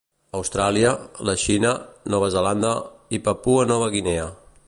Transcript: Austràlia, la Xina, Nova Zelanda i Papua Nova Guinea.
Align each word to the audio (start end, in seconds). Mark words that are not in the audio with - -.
Austràlia, 0.37 0.93
la 1.29 1.35
Xina, 1.41 1.73
Nova 2.15 2.31
Zelanda 2.37 2.73
i 3.19 3.23
Papua 3.29 3.71
Nova 3.75 3.93
Guinea. 3.97 4.27